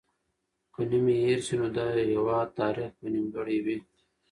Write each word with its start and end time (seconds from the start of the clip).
که 0.73 0.81
نوم 0.89 1.05
یې 1.13 1.17
هېر 1.25 1.39
سي، 1.47 1.55
نو 1.59 1.67
د 1.75 1.77
هېواد 2.11 2.47
تاریخ 2.59 2.91
به 2.99 3.07
نیمګړی 3.13 3.57
وي. 3.65 3.77